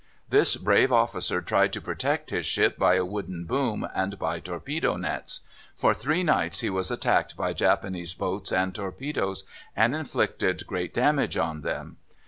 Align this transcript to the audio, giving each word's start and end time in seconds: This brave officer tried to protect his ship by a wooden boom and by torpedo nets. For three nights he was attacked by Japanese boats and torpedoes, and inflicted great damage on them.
This 0.27 0.55
brave 0.55 0.91
officer 0.91 1.43
tried 1.43 1.71
to 1.73 1.79
protect 1.79 2.31
his 2.31 2.47
ship 2.47 2.75
by 2.79 2.95
a 2.95 3.05
wooden 3.05 3.45
boom 3.45 3.87
and 3.93 4.17
by 4.17 4.39
torpedo 4.39 4.97
nets. 4.97 5.41
For 5.75 5.93
three 5.93 6.23
nights 6.23 6.61
he 6.61 6.71
was 6.71 6.89
attacked 6.89 7.37
by 7.37 7.53
Japanese 7.53 8.15
boats 8.15 8.51
and 8.51 8.73
torpedoes, 8.73 9.43
and 9.75 9.93
inflicted 9.93 10.65
great 10.65 10.91
damage 10.95 11.37
on 11.37 11.61
them. 11.61 11.97